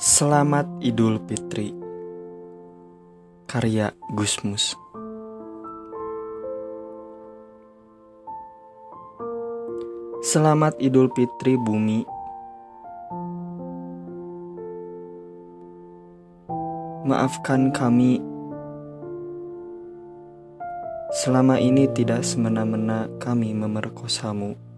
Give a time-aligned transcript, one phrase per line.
[0.00, 1.76] Selamat Idul Fitri.
[3.44, 4.72] Karya Gusmus
[10.24, 12.08] Selamat Idul Fitri bumi.
[17.04, 18.24] Maafkan kami.
[21.12, 24.69] Selama ini tidak semena-mena kami memerkosamu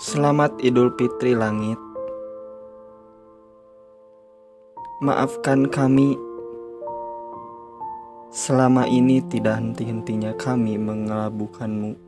[0.00, 1.76] Selamat Idul Fitri Langit.
[5.04, 6.16] Maafkan kami
[8.32, 12.00] selama ini tidak henti-hentinya kami mengelabukanmu.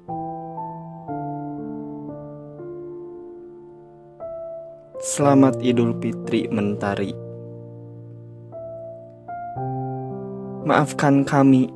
[5.05, 7.13] Selamat Idul Fitri Mentari.
[10.65, 11.69] Maafkan kami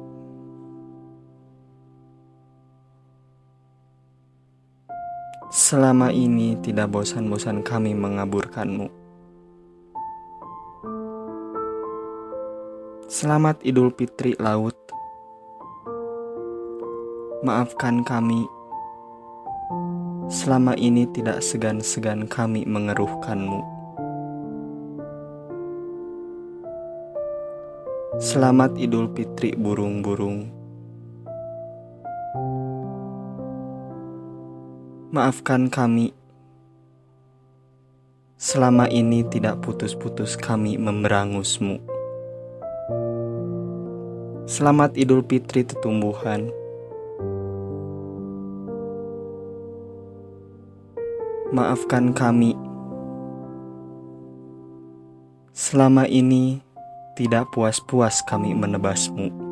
[5.47, 8.91] Selama ini tidak bosan-bosan kami mengaburkanmu.
[13.07, 14.75] Selamat Idul Fitri Laut.
[17.47, 18.43] Maafkan kami.
[20.27, 23.63] Selama ini tidak segan-segan kami mengeruhkanmu.
[28.19, 30.56] Selamat Idul Fitri burung-burung.
[35.17, 36.13] Maafkan kami.
[38.37, 41.81] Selama ini tidak putus-putus kami memberangusmu.
[44.45, 46.53] Selamat Idul Fitri Tetumbuhan.
[51.49, 52.53] Maafkan kami.
[55.57, 56.61] Selama ini
[57.17, 59.46] tidak puas-puas kami menebasmu.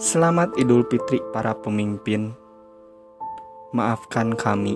[0.00, 2.32] Selamat Idul Fitri para pemimpin.
[3.76, 4.72] Maafkan kami.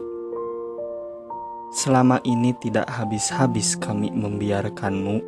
[1.72, 5.24] Selama ini tidak habis-habis kami membiarkanmu.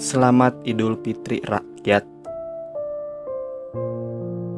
[0.00, 2.08] Selamat Idul Fitri rakyat.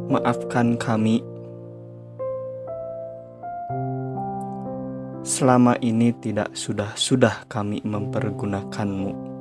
[0.06, 1.26] Maafkan kami.
[5.26, 9.31] Selama ini tidak sudah-sudah kami mempergunakanmu.